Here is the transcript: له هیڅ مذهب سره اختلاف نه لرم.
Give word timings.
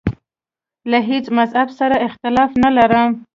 له 0.91 0.99
هیڅ 1.09 1.25
مذهب 1.37 1.67
سره 1.79 1.95
اختلاف 2.07 2.51
نه 2.63 2.69
لرم. 2.77 3.09